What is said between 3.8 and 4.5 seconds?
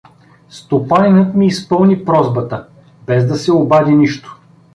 нищо.